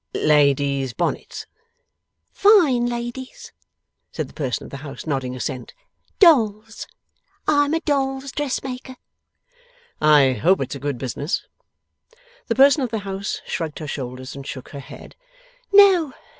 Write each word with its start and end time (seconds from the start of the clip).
'Ladies' 0.15 0.93
bonnets?' 0.93 1.45
'Fine 2.31 2.87
ladies',' 2.87 3.51
said 4.11 4.27
the 4.27 4.33
person 4.33 4.63
of 4.63 4.71
the 4.71 4.77
house, 4.77 5.05
nodding 5.05 5.35
assent. 5.35 5.75
'Dolls'. 6.17 6.87
I'm 7.47 7.75
a 7.75 7.81
Doll's 7.81 8.31
Dressmaker.' 8.31 8.95
'I 10.01 10.33
hope 10.41 10.59
it's 10.61 10.73
a 10.73 10.79
good 10.79 10.97
business?' 10.97 11.45
The 12.47 12.55
person 12.55 12.81
of 12.81 12.89
the 12.89 13.05
house 13.05 13.41
shrugged 13.45 13.77
her 13.77 13.85
shoulders 13.85 14.35
and 14.35 14.47
shook 14.47 14.69
her 14.69 14.79
head. 14.79 15.15
'No. 15.71 16.13